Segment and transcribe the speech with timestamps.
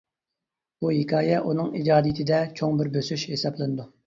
[0.85, 3.89] بۇ ھېكايە ئۇنىڭ ئىجادىيىتىدە چوڭ بىر بۆسۈش ھېسابلىنىدۇ.